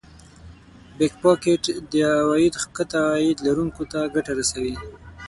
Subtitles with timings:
[0.97, 1.63] د Back pocket
[2.17, 4.75] عواید ښکته عاید لرونکو ته ګټه رسوي